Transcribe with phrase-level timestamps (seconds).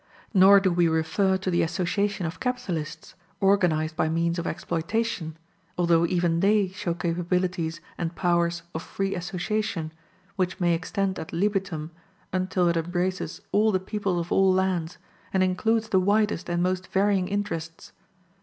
[0.33, 5.37] Nor do we refer to the association of capitalists, organized by means of exploitation,
[5.77, 9.93] although even they show capabilities and powers of free association,
[10.37, 11.91] which may extend ad libitum
[12.33, 14.97] until it embraces all the peoples of all lands,
[15.35, 17.91] and includes the widest and most varying interests.